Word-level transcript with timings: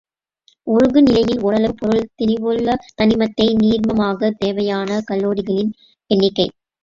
உருகு 0.67 1.01
நிலையில் 1.01 1.41
ஒரளவு 1.41 1.75
பொருள் 1.75 2.07
திணிவுள்ள 2.15 2.69
தனிமத்தை 2.95 3.47
நீர்மமாக்கத் 3.55 4.39
தேவையான 4.39 4.99
கலோரிகளின் 5.07 5.71
எண்ணிக்கை. 6.09 6.47